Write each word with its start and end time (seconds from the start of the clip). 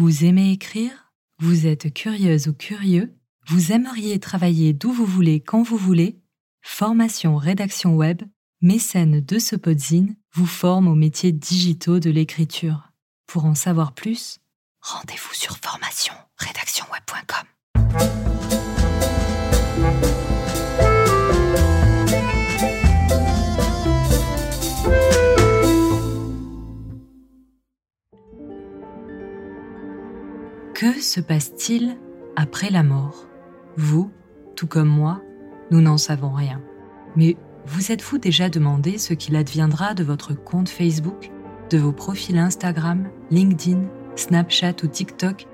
Vous 0.00 0.24
aimez 0.24 0.52
écrire? 0.52 1.12
Vous 1.40 1.66
êtes 1.66 1.92
curieuse 1.92 2.48
ou 2.48 2.54
curieux? 2.54 3.14
Vous 3.46 3.70
aimeriez 3.70 4.18
travailler 4.18 4.72
d'où 4.72 4.92
vous 4.92 5.04
voulez 5.04 5.40
quand 5.40 5.62
vous 5.62 5.76
voulez? 5.76 6.22
Formation 6.62 7.36
rédaction 7.36 7.94
web, 7.96 8.22
mécène 8.62 9.20
de 9.20 9.38
ce 9.38 9.56
podzine 9.56 10.16
vous 10.32 10.46
forme 10.46 10.88
aux 10.88 10.94
métiers 10.94 11.32
digitaux 11.32 12.00
de 12.00 12.08
l'écriture. 12.08 12.94
Pour 13.26 13.44
en 13.44 13.54
savoir 13.54 13.92
plus, 13.92 14.38
rendez-vous 14.80 15.34
sur 15.34 15.58
formation 15.58 16.14
se 31.10 31.20
passe-t-il 31.20 31.96
après 32.36 32.70
la 32.70 32.84
mort? 32.84 33.26
Vous, 33.76 34.12
tout 34.54 34.68
comme 34.68 34.88
moi, 34.88 35.20
nous 35.72 35.80
n'en 35.80 35.98
savons 35.98 36.30
rien. 36.30 36.62
Mais 37.16 37.36
vous 37.66 37.90
êtes-vous 37.90 38.18
déjà 38.18 38.48
demandé 38.48 38.96
ce 38.96 39.14
qu'il 39.14 39.34
adviendra 39.34 39.94
de 39.94 40.04
votre 40.04 40.34
compte 40.34 40.68
Facebook, 40.68 41.32
de 41.70 41.78
vos 41.78 41.90
profils 41.90 42.38
Instagram, 42.38 43.08
LinkedIn, 43.32 43.82
Snapchat 44.14 44.74
ou 44.84 44.86
TikTok 44.86 45.48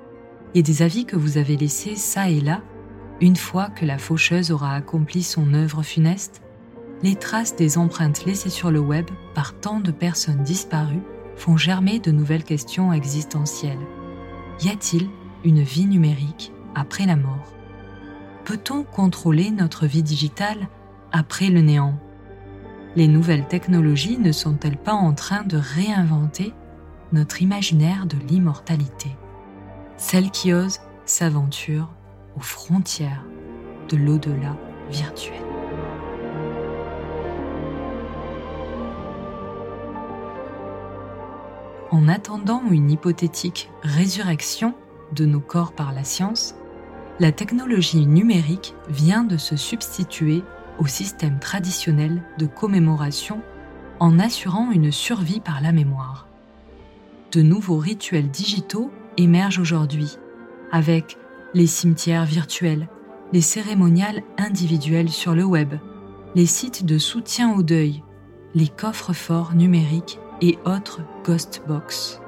et 0.54 0.62
des 0.62 0.82
avis 0.82 1.06
que 1.06 1.16
vous 1.16 1.38
avez 1.38 1.56
laissés 1.56 1.96
ça 1.96 2.28
et 2.28 2.40
là 2.40 2.60
une 3.22 3.36
fois 3.36 3.70
que 3.70 3.86
la 3.86 3.96
faucheuse 3.96 4.50
aura 4.50 4.74
accompli 4.74 5.22
son 5.22 5.54
œuvre 5.54 5.82
funeste? 5.82 6.42
Les 7.02 7.14
traces 7.14 7.56
des 7.56 7.78
empreintes 7.78 8.26
laissées 8.26 8.50
sur 8.50 8.70
le 8.70 8.80
web 8.80 9.06
par 9.34 9.58
tant 9.58 9.80
de 9.80 9.90
personnes 9.90 10.42
disparues 10.42 11.02
font 11.34 11.56
germer 11.56 11.98
de 11.98 12.10
nouvelles 12.10 12.44
questions 12.44 12.92
existentielles. 12.92 13.86
Y 14.62 14.68
a-t-il 14.68 15.08
une 15.44 15.62
vie 15.62 15.86
numérique 15.86 16.52
après 16.74 17.06
la 17.06 17.16
mort. 17.16 17.52
Peut-on 18.44 18.84
contrôler 18.84 19.50
notre 19.50 19.86
vie 19.86 20.02
digitale 20.02 20.68
après 21.12 21.48
le 21.48 21.60
néant? 21.60 21.98
Les 22.94 23.08
nouvelles 23.08 23.46
technologies 23.46 24.18
ne 24.18 24.32
sont-elles 24.32 24.78
pas 24.78 24.94
en 24.94 25.12
train 25.12 25.42
de 25.42 25.56
réinventer 25.56 26.54
notre 27.12 27.42
imaginaire 27.42 28.06
de 28.06 28.16
l'immortalité? 28.28 29.10
Celles 29.96 30.30
qui 30.30 30.52
osent 30.52 30.80
s'aventurent 31.04 31.92
aux 32.36 32.40
frontières 32.40 33.24
de 33.88 33.96
l'au-delà 33.96 34.56
virtuel. 34.90 35.40
En 41.90 42.08
attendant 42.08 42.62
une 42.70 42.90
hypothétique 42.90 43.70
résurrection 43.82 44.74
de 45.12 45.26
nos 45.26 45.40
corps 45.40 45.72
par 45.72 45.92
la 45.92 46.04
science, 46.04 46.54
la 47.18 47.32
technologie 47.32 48.06
numérique 48.06 48.74
vient 48.88 49.24
de 49.24 49.36
se 49.36 49.56
substituer 49.56 50.42
au 50.78 50.86
système 50.86 51.38
traditionnel 51.38 52.22
de 52.38 52.46
commémoration 52.46 53.40
en 54.00 54.18
assurant 54.18 54.70
une 54.70 54.92
survie 54.92 55.40
par 55.40 55.60
la 55.62 55.72
mémoire. 55.72 56.26
De 57.32 57.42
nouveaux 57.42 57.78
rituels 57.78 58.30
digitaux 58.30 58.90
émergent 59.16 59.60
aujourd'hui, 59.60 60.18
avec 60.70 61.16
les 61.54 61.66
cimetières 61.66 62.26
virtuels, 62.26 62.88
les 63.32 63.40
cérémoniales 63.40 64.22
individuelles 64.36 65.10
sur 65.10 65.34
le 65.34 65.44
web, 65.44 65.74
les 66.34 66.46
sites 66.46 66.84
de 66.84 66.98
soutien 66.98 67.54
au 67.54 67.62
deuil, 67.62 68.02
les 68.54 68.68
coffres 68.68 69.14
forts 69.14 69.54
numériques 69.54 70.18
et 70.40 70.58
autres 70.66 71.00
ghost 71.24 71.62
box. 71.66 72.20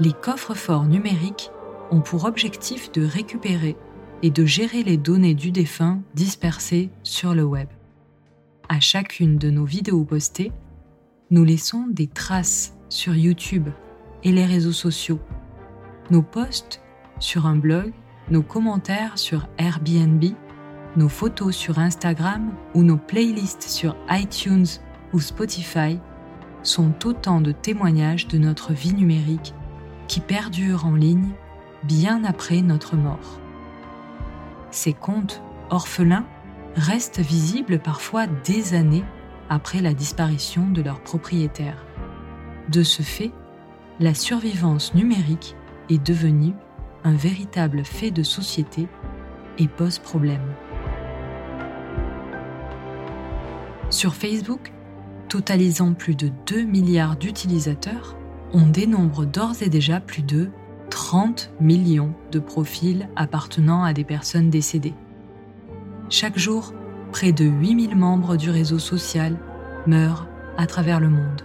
Les 0.00 0.12
coffres 0.12 0.54
forts 0.54 0.86
numériques 0.86 1.50
ont 1.90 2.00
pour 2.00 2.24
objectif 2.24 2.92
de 2.92 3.04
récupérer 3.04 3.76
et 4.22 4.30
de 4.30 4.44
gérer 4.44 4.84
les 4.84 4.96
données 4.96 5.34
du 5.34 5.50
défunt 5.50 6.02
dispersées 6.14 6.90
sur 7.02 7.34
le 7.34 7.42
web. 7.42 7.68
À 8.68 8.78
chacune 8.78 9.38
de 9.38 9.50
nos 9.50 9.64
vidéos 9.64 10.04
postées, 10.04 10.52
nous 11.30 11.42
laissons 11.42 11.86
des 11.88 12.06
traces 12.06 12.76
sur 12.88 13.16
YouTube 13.16 13.68
et 14.22 14.30
les 14.30 14.46
réseaux 14.46 14.72
sociaux. 14.72 15.18
Nos 16.10 16.22
posts 16.22 16.80
sur 17.18 17.46
un 17.46 17.56
blog, 17.56 17.92
nos 18.30 18.42
commentaires 18.42 19.18
sur 19.18 19.48
Airbnb, 19.58 20.24
nos 20.96 21.08
photos 21.08 21.56
sur 21.56 21.80
Instagram 21.80 22.52
ou 22.74 22.84
nos 22.84 22.98
playlists 22.98 23.62
sur 23.62 23.96
iTunes 24.10 24.66
ou 25.12 25.18
Spotify 25.18 25.98
sont 26.62 26.94
autant 27.04 27.40
de 27.40 27.50
témoignages 27.50 28.28
de 28.28 28.38
notre 28.38 28.72
vie 28.72 28.94
numérique 28.94 29.54
qui 30.08 30.20
perdure 30.20 30.86
en 30.86 30.94
ligne 30.94 31.30
bien 31.84 32.24
après 32.24 32.62
notre 32.62 32.96
mort. 32.96 33.40
Ces 34.70 34.92
comptes 34.92 35.42
orphelins 35.70 36.26
restent 36.74 37.20
visibles 37.20 37.78
parfois 37.78 38.26
des 38.26 38.74
années 38.74 39.04
après 39.48 39.80
la 39.80 39.94
disparition 39.94 40.68
de 40.68 40.82
leur 40.82 41.00
propriétaire. 41.00 41.84
De 42.68 42.82
ce 42.82 43.02
fait, 43.02 43.32
la 44.00 44.14
survivance 44.14 44.94
numérique 44.94 45.56
est 45.88 46.04
devenue 46.04 46.54
un 47.04 47.14
véritable 47.14 47.84
fait 47.84 48.10
de 48.10 48.22
société 48.22 48.88
et 49.58 49.68
pose 49.68 49.98
problème. 49.98 50.54
Sur 53.90 54.14
Facebook, 54.14 54.72
totalisant 55.28 55.94
plus 55.94 56.14
de 56.14 56.30
2 56.46 56.62
milliards 56.62 57.16
d'utilisateurs, 57.16 58.17
on 58.52 58.66
dénombre 58.66 59.26
d'ores 59.26 59.62
et 59.62 59.68
déjà 59.68 60.00
plus 60.00 60.22
de 60.22 60.50
30 60.90 61.52
millions 61.60 62.14
de 62.32 62.38
profils 62.38 63.08
appartenant 63.16 63.84
à 63.84 63.92
des 63.92 64.04
personnes 64.04 64.50
décédées. 64.50 64.94
Chaque 66.08 66.38
jour, 66.38 66.72
près 67.12 67.32
de 67.32 67.44
8000 67.44 67.96
membres 67.96 68.36
du 68.36 68.50
réseau 68.50 68.78
social 68.78 69.36
meurent 69.86 70.26
à 70.56 70.66
travers 70.66 71.00
le 71.00 71.10
monde. 71.10 71.42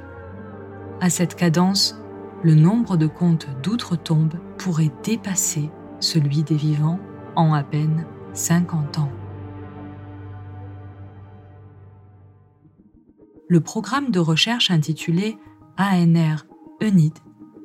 À 1.01 1.09
cette 1.09 1.35
cadence, 1.35 1.99
le 2.43 2.55
nombre 2.55 2.97
de 2.97 3.07
comptes 3.07 3.47
d'outre-tombe 3.61 4.33
pourrait 4.57 4.91
dépasser 5.03 5.69
celui 5.99 6.43
des 6.43 6.55
vivants 6.55 6.99
en 7.35 7.53
à 7.53 7.63
peine 7.63 8.05
50 8.33 8.99
ans. 8.99 9.11
Le 13.47 13.59
programme 13.59 14.09
de 14.09 14.19
recherche 14.19 14.71
intitulé 14.71 15.37
ANR 15.77 16.45
ENID, 16.83 17.13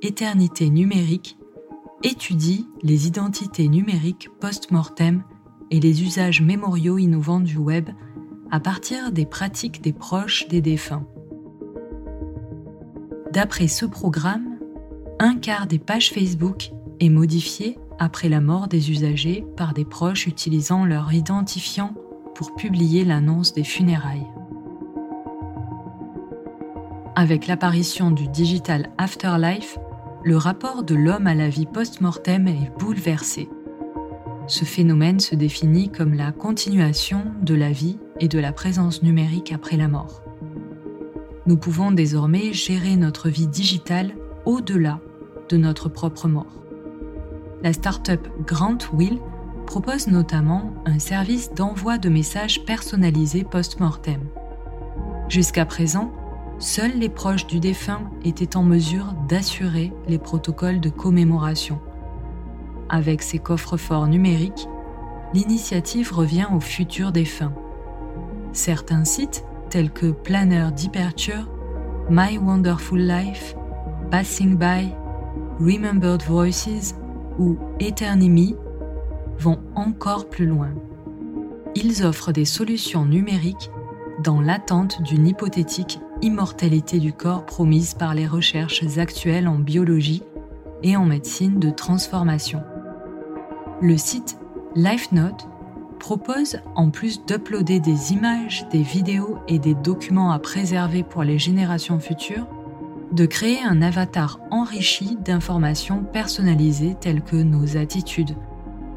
Éternité 0.01 0.71
numérique, 0.71 1.37
étudie 2.05 2.69
les 2.83 3.09
identités 3.09 3.67
numériques 3.67 4.29
post-mortem 4.39 5.25
et 5.73 5.81
les 5.81 6.05
usages 6.05 6.41
mémoriaux 6.41 6.99
innovants 6.99 7.41
du 7.41 7.57
web 7.57 7.91
à 8.53 8.61
partir 8.61 9.11
des 9.11 9.27
pratiques 9.27 9.83
des 9.83 9.93
proches 9.93 10.47
des 10.47 10.61
défunts. 10.61 11.05
D'après 13.33 13.67
ce 13.67 13.87
programme, 13.87 14.57
un 15.19 15.35
quart 15.35 15.67
des 15.67 15.81
pages 15.81 16.13
Facebook 16.13 16.71
est 17.01 17.09
modifié 17.09 17.77
après 17.99 18.29
la 18.29 18.41
mort 18.41 18.69
des 18.69 18.93
usagers 18.93 19.45
par 19.57 19.75
des 19.75 19.85
proches 19.85 20.29
utilisant 20.29 20.85
leur 20.85 21.13
identifiant 21.13 21.93
pour 22.37 22.55
publier 22.55 23.05
l'annonce 23.05 23.53
des 23.53 23.65
funérailles. 23.65 24.29
Avec 27.19 27.49
l'apparition 27.49 28.13
du 28.13 28.29
digital 28.29 28.91
afterlife, 28.97 29.77
le 30.23 30.37
rapport 30.37 30.85
de 30.85 30.95
l'homme 30.95 31.27
à 31.27 31.35
la 31.35 31.49
vie 31.49 31.67
post-mortem 31.67 32.47
est 32.47 32.71
bouleversé. 32.79 33.49
Ce 34.47 34.65
phénomène 34.65 35.19
se 35.19 35.35
définit 35.35 35.91
comme 35.91 36.15
la 36.15 36.31
continuation 36.31 37.25
de 37.43 37.57
la 37.57 37.73
vie 37.73 37.99
et 38.21 38.29
de 38.29 38.39
la 38.39 38.53
présence 38.53 39.03
numérique 39.03 39.51
après 39.53 39.77
la 39.77 39.89
mort. 39.89 40.23
Nous 41.47 41.57
pouvons 41.57 41.91
désormais 41.91 42.53
gérer 42.53 42.95
notre 42.95 43.29
vie 43.29 43.49
digitale 43.49 44.15
au-delà 44.45 45.01
de 45.49 45.57
notre 45.57 45.89
propre 45.89 46.29
mort. 46.29 46.63
La 47.65 47.73
start-up 47.73 48.29
Grant 48.47 48.79
Will 48.93 49.19
propose 49.67 50.07
notamment 50.07 50.73
un 50.87 51.01
service 51.01 51.53
d'envoi 51.53 51.99
de 51.99 52.11
messages 52.11 52.65
personnalisés 52.65 53.43
post-mortem. 53.43 54.21
Jusqu'à 55.29 55.67
présent, 55.67 56.13
seuls 56.59 56.99
les 56.99 57.09
proches 57.09 57.47
du 57.47 57.61
défunt 57.61 58.11
étaient 58.25 58.57
en 58.57 58.63
mesure 58.63 59.15
d'assurer 59.29 59.93
les 60.09 60.19
protocoles 60.19 60.81
de 60.81 60.91
commémoration. 60.91 61.81
Avec 62.89 63.23
ces 63.23 63.39
coffres-forts 63.39 64.09
numériques, 64.09 64.69
l'initiative 65.35 66.13
revient 66.13 66.47
aux 66.53 66.61
futurs 66.61 67.13
défunts. 67.13 67.53
Certains 68.53 69.05
sites, 69.05 69.45
tels 69.71 69.91
que 69.91 70.11
Planner 70.11 70.69
Departure, 70.83 71.49
My 72.11 72.39
Wonderful 72.39 73.01
Life, 73.01 73.55
Passing 74.11 74.57
By 74.57 74.95
Remembered 75.61 76.23
Voices 76.23 76.95
ou 77.39 77.57
Eternimi 77.79 78.57
vont 79.39 79.59
encore 79.75 80.29
plus 80.29 80.47
loin. 80.47 80.71
Ils 81.75 82.05
offrent 82.05 82.33
des 82.33 82.47
solutions 82.47 83.05
numériques 83.05 83.71
dans 84.25 84.41
l'attente 84.41 85.03
d'une 85.03 85.27
hypothétique 85.27 86.01
immortalité 86.23 86.99
du 86.99 87.13
corps 87.13 87.47
promise 87.47 87.95
par 87.95 88.15
les 88.15 88.27
recherches 88.27 88.85
actuelles 88.99 89.49
en 89.49 89.59
biologie 89.59 90.23
et 90.83 90.97
en 90.97 91.05
médecine 91.05 91.59
de 91.59 91.71
transformation. 91.71 92.63
Le 93.81 93.97
site 93.97 94.39
LifeNote 94.75 95.49
propose, 95.99 96.61
en 96.75 96.91
plus 96.91 97.25
d'uploader 97.25 97.81
des 97.81 98.13
images, 98.13 98.67
des 98.71 98.83
vidéos 98.83 99.39
et 99.49 99.59
des 99.59 99.75
documents 99.75 100.31
à 100.31 100.39
préserver 100.39 101.03
pour 101.03 101.23
les 101.23 101.39
générations 101.39 101.99
futures, 101.99 102.47
de 103.13 103.27
créer 103.27 103.63
un 103.63 103.83
avatar 103.83 104.41
enrichi 104.51 105.17
d'informations 105.25 106.05
personnalisées 106.05 106.97
telles 107.01 107.23
que 107.23 107.37
nos 107.37 107.77
attitudes, 107.77 108.37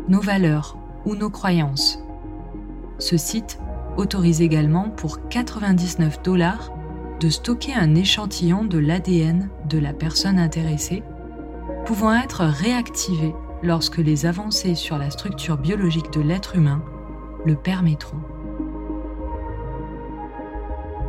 nos 0.08 0.22
valeurs 0.22 0.78
ou 1.06 1.16
nos 1.16 1.30
croyances. 1.30 2.00
Ce 3.00 3.18
site 3.18 3.60
autorise 3.98 4.42
également 4.42 4.90
pour 4.90 5.28
99 5.30 6.22
dollars 6.24 6.72
de 7.22 7.30
stocker 7.30 7.76
un 7.76 7.94
échantillon 7.94 8.66
de 8.66 8.80
l'ADN 8.80 9.48
de 9.70 9.78
la 9.78 9.94
personne 9.94 10.40
intéressée, 10.40 11.04
pouvant 11.86 12.16
être 12.16 12.44
réactivé 12.44 13.36
lorsque 13.62 14.00
les 14.00 14.26
avancées 14.26 14.74
sur 14.74 14.98
la 14.98 15.12
structure 15.12 15.58
biologique 15.58 16.12
de 16.12 16.20
l'être 16.20 16.56
humain 16.56 16.84
le 17.46 17.56
permettront. 17.56 18.18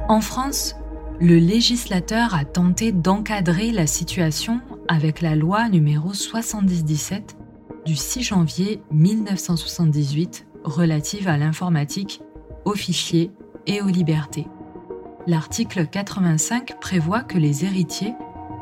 En 0.09 0.21
France, 0.21 0.77
le 1.19 1.39
législateur 1.39 2.35
a 2.35 2.45
tenté 2.45 2.93
d'encadrer 2.93 3.73
la 3.73 3.87
situation 3.87 4.61
avec 4.89 5.23
la 5.23 5.35
loi 5.35 5.71
numéro 5.71 6.13
77 6.13 7.39
du 7.87 7.97
6 7.97 8.23
janvier 8.23 8.83
1978 8.91 10.47
relative 10.65 11.27
à 11.29 11.39
l'informatique, 11.39 12.21
aux 12.67 12.75
fichiers 12.75 13.31
et 13.67 13.81
aux 13.81 13.89
libertés. 13.89 14.47
L'article 15.29 15.87
85 15.87 16.81
prévoit 16.81 17.23
que 17.23 17.39
les 17.39 17.65
héritiers, 17.65 18.15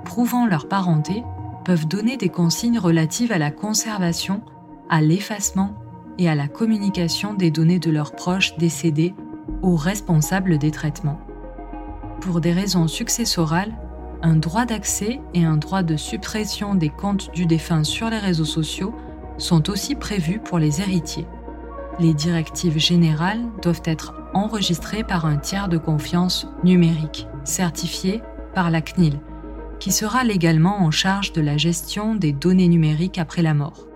prouvant 0.04 0.46
leur 0.46 0.68
parenté, 0.68 1.24
peuvent 1.64 1.88
donner 1.88 2.18
des 2.18 2.28
consignes 2.28 2.78
relatives 2.78 3.32
à 3.32 3.38
la 3.38 3.50
conservation, 3.50 4.42
à 4.90 5.00
l'effacement 5.00 5.74
et 6.18 6.28
à 6.28 6.34
la 6.34 6.48
communication 6.48 7.32
des 7.32 7.50
données 7.50 7.78
de 7.78 7.90
leurs 7.90 8.12
proches 8.12 8.58
décédés 8.58 9.14
aux 9.62 9.76
responsables 9.76 10.58
des 10.58 10.70
traitements. 10.70 11.20
Pour 12.20 12.42
des 12.42 12.52
raisons 12.52 12.88
successorales, 12.88 13.72
un 14.20 14.36
droit 14.36 14.66
d'accès 14.66 15.20
et 15.32 15.46
un 15.46 15.56
droit 15.56 15.82
de 15.82 15.96
suppression 15.96 16.74
des 16.74 16.90
comptes 16.90 17.30
du 17.32 17.46
défunt 17.46 17.84
sur 17.84 18.10
les 18.10 18.18
réseaux 18.18 18.44
sociaux 18.44 18.94
sont 19.38 19.70
aussi 19.70 19.94
prévus 19.94 20.38
pour 20.38 20.58
les 20.58 20.82
héritiers. 20.82 21.26
Les 22.00 22.14
directives 22.14 22.78
générales 22.78 23.42
doivent 23.60 23.82
être 23.84 24.14
enregistrées 24.32 25.04
par 25.04 25.26
un 25.26 25.36
tiers 25.36 25.68
de 25.68 25.76
confiance 25.76 26.46
numérique, 26.64 27.28
certifié 27.44 28.22
par 28.54 28.70
la 28.70 28.80
CNIL, 28.80 29.20
qui 29.78 29.92
sera 29.92 30.24
légalement 30.24 30.80
en 30.82 30.90
charge 30.90 31.32
de 31.32 31.42
la 31.42 31.58
gestion 31.58 32.14
des 32.14 32.32
données 32.32 32.68
numériques 32.68 33.18
après 33.18 33.42
la 33.42 33.52
mort. 33.52 33.86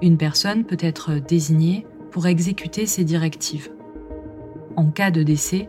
Une 0.00 0.16
personne 0.16 0.64
peut 0.64 0.78
être 0.80 1.16
désignée 1.16 1.86
pour 2.10 2.26
exécuter 2.26 2.86
ces 2.86 3.04
directives. 3.04 3.70
En 4.76 4.86
cas 4.90 5.10
de 5.10 5.22
décès, 5.22 5.68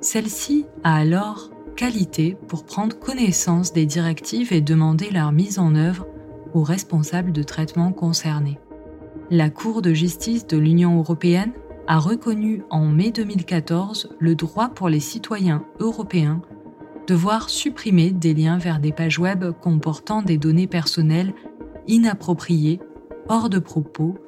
celle-ci 0.00 0.64
a 0.84 0.96
alors 0.96 1.50
qualité 1.76 2.34
pour 2.48 2.64
prendre 2.64 2.98
connaissance 2.98 3.74
des 3.74 3.84
directives 3.84 4.54
et 4.54 4.62
demander 4.62 5.10
leur 5.10 5.32
mise 5.32 5.58
en 5.58 5.74
œuvre 5.74 6.06
aux 6.54 6.62
responsables 6.62 7.32
de 7.32 7.42
traitement 7.42 7.92
concernés. 7.92 8.58
La 9.30 9.48
Cour 9.48 9.80
de 9.80 9.94
justice 9.94 10.46
de 10.46 10.58
l'Union 10.58 10.98
européenne 10.98 11.54
a 11.86 11.98
reconnu 11.98 12.62
en 12.68 12.84
mai 12.84 13.10
2014 13.10 14.16
le 14.18 14.34
droit 14.34 14.68
pour 14.68 14.90
les 14.90 15.00
citoyens 15.00 15.64
européens 15.80 16.42
de 17.06 17.14
voir 17.14 17.48
supprimer 17.48 18.10
des 18.10 18.34
liens 18.34 18.58
vers 18.58 18.80
des 18.80 18.92
pages 18.92 19.18
web 19.18 19.50
comportant 19.62 20.20
des 20.20 20.36
données 20.36 20.66
personnelles 20.66 21.32
inappropriées, 21.86 22.80
hors 23.28 23.48
de 23.48 23.58
propos 23.58 24.18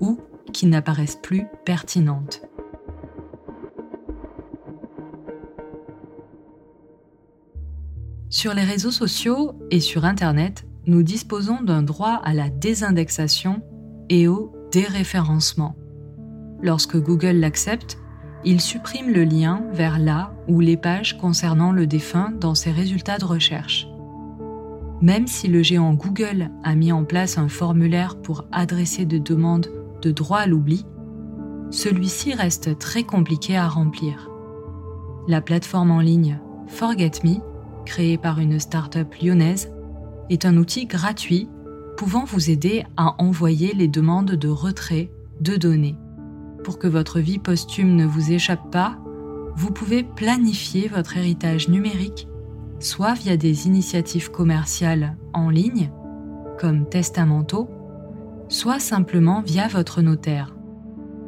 ou 0.00 0.18
qui 0.52 0.66
n'apparaissent 0.66 1.18
plus 1.22 1.46
pertinentes. 1.64 2.42
Sur 8.28 8.52
les 8.52 8.64
réseaux 8.64 8.90
sociaux 8.90 9.54
et 9.70 9.80
sur 9.80 10.04
Internet, 10.04 10.66
nous 10.86 11.02
disposons 11.02 11.62
d'un 11.62 11.82
droit 11.82 12.20
à 12.22 12.34
la 12.34 12.50
désindexation 12.50 13.62
et 14.08 14.28
au 14.28 14.52
déréférencement. 14.70 15.76
Lorsque 16.62 16.96
Google 16.96 17.36
l'accepte, 17.36 17.98
il 18.44 18.60
supprime 18.60 19.10
le 19.10 19.24
lien 19.24 19.64
vers 19.72 19.98
là 19.98 20.34
ou 20.48 20.60
les 20.60 20.76
pages 20.76 21.16
concernant 21.18 21.72
le 21.72 21.86
défunt 21.86 22.32
dans 22.40 22.54
ses 22.54 22.72
résultats 22.72 23.18
de 23.18 23.24
recherche. 23.24 23.88
Même 25.00 25.26
si 25.26 25.48
le 25.48 25.62
géant 25.62 25.94
Google 25.94 26.50
a 26.62 26.74
mis 26.74 26.92
en 26.92 27.04
place 27.04 27.38
un 27.38 27.48
formulaire 27.48 28.16
pour 28.16 28.44
adresser 28.52 29.04
des 29.04 29.20
demandes 29.20 29.68
de 30.00 30.10
droit 30.10 30.38
à 30.38 30.46
l'oubli, 30.46 30.86
celui-ci 31.70 32.34
reste 32.34 32.78
très 32.78 33.02
compliqué 33.02 33.56
à 33.56 33.68
remplir. 33.68 34.30
La 35.28 35.40
plateforme 35.40 35.90
en 35.90 36.00
ligne 36.00 36.38
ForgetMe, 36.66 37.40
créée 37.84 38.18
par 38.18 38.38
une 38.38 38.58
start-up 38.60 39.14
lyonnaise, 39.20 39.72
est 40.30 40.44
un 40.44 40.56
outil 40.56 40.86
gratuit 40.86 41.48
pouvant 41.96 42.24
vous 42.24 42.50
aider 42.50 42.84
à 42.96 43.20
envoyer 43.22 43.72
les 43.74 43.88
demandes 43.88 44.32
de 44.32 44.48
retrait 44.48 45.10
de 45.40 45.56
données. 45.56 45.96
Pour 46.64 46.78
que 46.78 46.86
votre 46.86 47.20
vie 47.20 47.38
posthume 47.38 47.96
ne 47.96 48.06
vous 48.06 48.32
échappe 48.32 48.70
pas, 48.70 48.98
vous 49.56 49.70
pouvez 49.70 50.02
planifier 50.02 50.88
votre 50.88 51.16
héritage 51.16 51.68
numérique, 51.68 52.28
soit 52.78 53.14
via 53.14 53.36
des 53.36 53.66
initiatives 53.66 54.30
commerciales 54.30 55.16
en 55.32 55.50
ligne, 55.50 55.90
comme 56.58 56.88
Testamento, 56.88 57.68
soit 58.48 58.80
simplement 58.80 59.42
via 59.42 59.68
votre 59.68 60.02
notaire. 60.02 60.54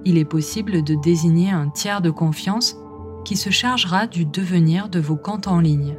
Il 0.05 0.19
est 0.19 0.25
possible 0.25 0.83
de 0.85 0.95
désigner 0.95 1.51
un 1.51 1.69
tiers 1.69 2.03
de 2.03 2.11
confiance 2.11 2.77
qui 3.25 3.37
se 3.37 3.51
chargera 3.51 4.07
du 4.07 4.27
devenir 4.27 4.89
de 4.89 5.01
vos 5.01 5.17
comptes 5.17 5.49
en 5.49 5.61
ligne. 5.61 5.97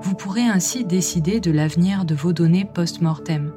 Vous 0.00 0.14
pourrez 0.14 0.44
ainsi 0.44 0.84
décider 0.84 1.40
de 1.40 1.50
l'avenir 1.50 2.04
de 2.04 2.14
vos 2.14 2.32
données 2.32 2.64
post-mortem. 2.64 3.52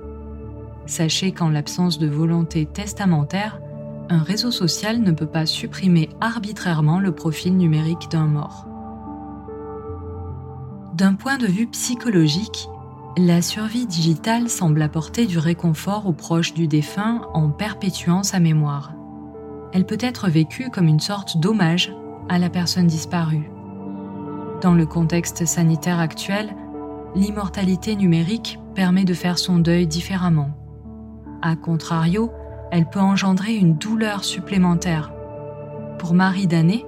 Sachez 0.89 1.33
qu'en 1.33 1.49
l'absence 1.49 1.99
de 1.99 2.07
volonté 2.07 2.65
testamentaire, 2.65 3.61
un 4.09 4.23
réseau 4.23 4.49
social 4.49 4.99
ne 4.99 5.11
peut 5.11 5.27
pas 5.27 5.45
supprimer 5.45 6.09
arbitrairement 6.19 6.99
le 6.99 7.11
profil 7.11 7.55
numérique 7.55 8.09
d'un 8.09 8.25
mort. 8.25 8.65
D'un 10.95 11.13
point 11.13 11.37
de 11.37 11.45
vue 11.45 11.67
psychologique, 11.67 12.67
la 13.17 13.43
survie 13.43 13.85
digitale 13.85 14.49
semble 14.49 14.81
apporter 14.81 15.27
du 15.27 15.37
réconfort 15.37 16.07
aux 16.07 16.13
proches 16.13 16.55
du 16.55 16.67
défunt 16.67 17.21
en 17.35 17.49
perpétuant 17.49 18.23
sa 18.23 18.39
mémoire. 18.39 18.91
Elle 19.73 19.85
peut 19.85 19.99
être 19.99 20.27
vécue 20.27 20.71
comme 20.71 20.87
une 20.87 20.99
sorte 20.99 21.37
d'hommage 21.37 21.93
à 22.29 22.39
la 22.39 22.49
personne 22.49 22.87
disparue. 22.87 23.51
Dans 24.63 24.73
le 24.73 24.87
contexte 24.87 25.45
sanitaire 25.45 25.99
actuel, 25.99 26.55
l'immortalité 27.15 27.95
numérique 27.95 28.57
permet 28.73 29.05
de 29.05 29.13
faire 29.13 29.37
son 29.37 29.59
deuil 29.59 29.85
différemment. 29.85 30.58
A 31.41 31.55
contrario, 31.55 32.31
elle 32.71 32.89
peut 32.89 32.99
engendrer 32.99 33.55
une 33.55 33.75
douleur 33.75 34.23
supplémentaire. 34.23 35.13
Pour 35.97 36.13
Marie 36.13 36.47
Danet, 36.47 36.85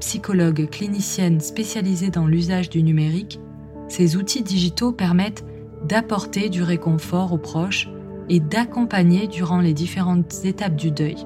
psychologue 0.00 0.68
clinicienne 0.68 1.40
spécialisée 1.40 2.10
dans 2.10 2.26
l'usage 2.26 2.68
du 2.68 2.82
numérique, 2.82 3.40
ces 3.88 4.16
outils 4.16 4.42
digitaux 4.42 4.90
permettent 4.90 5.44
d'apporter 5.84 6.48
du 6.48 6.62
réconfort 6.62 7.32
aux 7.32 7.38
proches 7.38 7.88
et 8.28 8.40
d'accompagner 8.40 9.28
durant 9.28 9.60
les 9.60 9.74
différentes 9.74 10.44
étapes 10.44 10.76
du 10.76 10.90
deuil. 10.90 11.16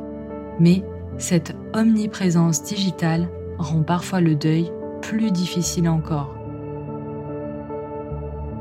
Mais 0.60 0.84
cette 1.16 1.56
omniprésence 1.74 2.62
digitale 2.62 3.28
rend 3.58 3.82
parfois 3.82 4.20
le 4.20 4.34
deuil 4.34 4.70
plus 5.00 5.30
difficile 5.30 5.88
encore. 5.88 6.34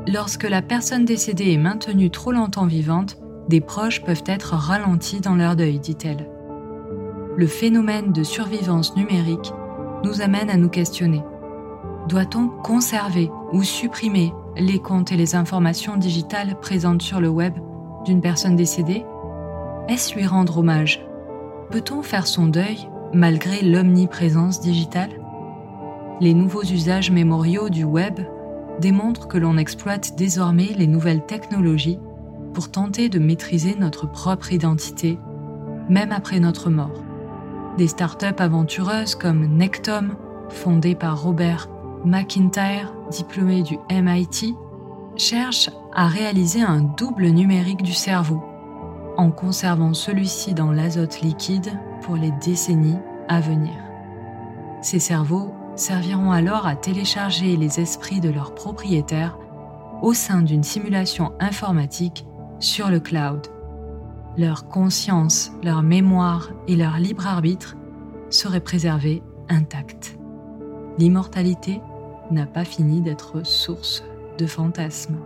Lorsque 0.06 0.48
la 0.48 0.62
personne 0.62 1.04
décédée 1.04 1.52
est 1.52 1.58
maintenue 1.58 2.10
trop 2.10 2.30
longtemps 2.30 2.66
vivante, 2.66 3.18
des 3.48 3.60
proches 3.60 4.02
peuvent 4.02 4.24
être 4.26 4.54
ralentis 4.54 5.20
dans 5.20 5.34
leur 5.34 5.56
deuil, 5.56 5.78
dit-elle. 5.78 6.28
Le 7.36 7.46
phénomène 7.46 8.12
de 8.12 8.22
survivance 8.22 8.96
numérique 8.96 9.52
nous 10.04 10.22
amène 10.22 10.50
à 10.50 10.56
nous 10.56 10.68
questionner. 10.68 11.22
Doit-on 12.08 12.48
conserver 12.48 13.30
ou 13.52 13.62
supprimer 13.62 14.32
les 14.56 14.78
comptes 14.78 15.12
et 15.12 15.16
les 15.16 15.34
informations 15.34 15.96
digitales 15.96 16.58
présentes 16.60 17.02
sur 17.02 17.20
le 17.20 17.28
web 17.28 17.54
d'une 18.04 18.20
personne 18.20 18.56
décédée? 18.56 19.04
Est-ce 19.88 20.14
lui 20.14 20.26
rendre 20.26 20.58
hommage? 20.58 21.04
Peut-on 21.70 22.02
faire 22.02 22.26
son 22.26 22.46
deuil 22.46 22.88
malgré 23.12 23.62
l'omniprésence 23.62 24.60
digitale? 24.60 25.10
Les 26.20 26.32
nouveaux 26.32 26.64
usages 26.64 27.10
mémoriaux 27.10 27.68
du 27.68 27.84
web 27.84 28.20
démontrent 28.80 29.28
que 29.28 29.38
l'on 29.38 29.58
exploite 29.58 30.16
désormais 30.16 30.70
les 30.76 30.86
nouvelles 30.86 31.26
technologies 31.26 31.98
pour 32.56 32.70
tenter 32.70 33.10
de 33.10 33.18
maîtriser 33.18 33.76
notre 33.78 34.10
propre 34.10 34.50
identité, 34.50 35.18
même 35.90 36.10
après 36.10 36.40
notre 36.40 36.70
mort. 36.70 37.04
Des 37.76 37.86
startups 37.86 38.38
aventureuses 38.38 39.14
comme 39.14 39.44
Nectom, 39.58 40.16
fondée 40.48 40.94
par 40.94 41.22
Robert 41.22 41.68
McIntyre, 42.06 42.94
diplômé 43.10 43.62
du 43.62 43.76
MIT, 43.90 44.54
cherchent 45.16 45.68
à 45.92 46.08
réaliser 46.08 46.62
un 46.62 46.80
double 46.80 47.26
numérique 47.26 47.82
du 47.82 47.92
cerveau, 47.92 48.42
en 49.18 49.30
conservant 49.30 49.92
celui-ci 49.92 50.54
dans 50.54 50.72
l'azote 50.72 51.20
liquide 51.20 51.78
pour 52.00 52.16
les 52.16 52.32
décennies 52.42 52.96
à 53.28 53.42
venir. 53.42 53.74
Ces 54.80 54.98
cerveaux 54.98 55.52
serviront 55.74 56.32
alors 56.32 56.66
à 56.66 56.74
télécharger 56.74 57.54
les 57.58 57.80
esprits 57.80 58.20
de 58.20 58.30
leurs 58.30 58.54
propriétaires 58.54 59.36
au 60.00 60.14
sein 60.14 60.40
d'une 60.40 60.64
simulation 60.64 61.34
informatique 61.38 62.24
sur 62.60 62.90
le 62.90 63.00
cloud. 63.00 63.46
Leur 64.36 64.68
conscience, 64.68 65.52
leur 65.62 65.82
mémoire 65.82 66.50
et 66.68 66.76
leur 66.76 66.98
libre 66.98 67.26
arbitre 67.26 67.76
seraient 68.30 68.60
préservés 68.60 69.22
intacts. 69.48 70.18
L'immortalité 70.98 71.80
n'a 72.30 72.46
pas 72.46 72.64
fini 72.64 73.00
d'être 73.00 73.44
source 73.46 74.02
de 74.38 74.46
fantasmes. 74.46 75.18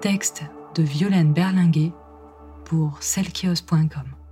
Texte 0.00 0.44
de 0.74 0.82
Violaine 0.82 1.32
Berlinguet 1.32 1.92
pour 2.64 3.02
selkios.com 3.02 4.23